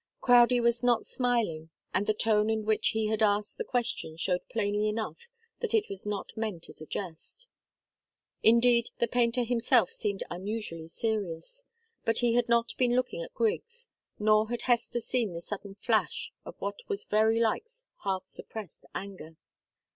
[0.19, 4.41] Crowdie was not smiling, and the tone in which he had asked the question showed
[4.49, 7.47] plainly enough that it was not meant as a jest.
[8.41, 11.65] Indeed, the painter himself seemed unusually serious.
[12.03, 16.33] But he had not been looking at Griggs, nor had Hester seen the sudden flash
[16.45, 17.69] of what was very like
[18.03, 19.35] half suppressed anger.